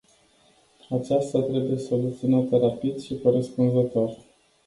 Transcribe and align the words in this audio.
Aceasta 0.99 1.39
trebuie 1.41 1.77
soluționată 1.77 2.57
rapid 2.57 2.99
și 3.01 3.17
corespunzător. 3.23 4.17